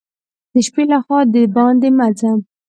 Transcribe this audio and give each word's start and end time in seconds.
د 0.53 0.55
شپې 0.67 0.83
له 0.91 0.97
خوا 1.05 1.19
دباندي 1.33 1.89
مه 1.97 2.07
ځه! 2.17 2.31